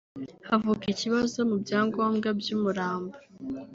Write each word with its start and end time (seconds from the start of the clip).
havuka 0.49 0.85
ikibazo 0.93 1.37
mu 1.49 1.55
byangombwa 1.63 2.29
by’umurambo 2.39 3.15